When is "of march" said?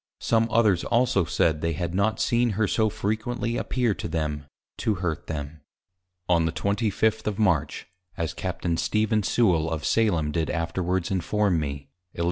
7.27-7.85